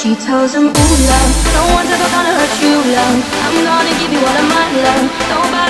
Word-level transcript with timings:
tells 0.00 0.54
him, 0.54 0.64
ooh, 0.64 0.96
love, 1.12 1.30
no 1.52 1.76
one's 1.76 1.92
ever 1.92 2.08
gonna 2.08 2.32
hurt 2.32 2.56
you, 2.64 2.72
love. 2.96 3.20
I'm 3.44 3.56
gonna 3.68 3.92
give 4.00 4.08
you 4.08 4.24
all 4.24 4.32
of 4.32 4.48
my 4.48 4.64
love. 4.80 5.04
Nobody 5.28 5.69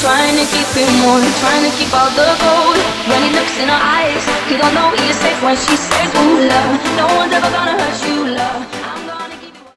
trying 0.00 0.36
to 0.36 0.44
keep 0.52 0.68
him 0.76 0.92
warm, 1.04 1.24
trying 1.40 1.64
to 1.64 1.72
keep 1.78 1.92
all 1.94 2.10
the 2.12 2.28
gold. 2.42 2.78
When 3.08 3.20
he 3.24 3.30
looks 3.32 3.56
in 3.56 3.68
her 3.68 3.82
eyes, 3.82 4.22
he 4.48 4.56
don't 4.56 4.74
know 4.74 4.92
he 4.96 5.08
is 5.08 5.16
safe 5.16 5.40
when 5.42 5.56
she 5.56 5.76
says, 5.76 6.10
"Ooh, 6.20 6.48
love." 6.48 7.19